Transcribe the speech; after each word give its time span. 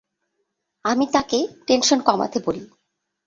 আমি 0.85 1.05
তাঁকে 1.13 1.39
টেনশন 1.67 1.99
কমাতে 2.01 2.37
বলি। 2.45 2.63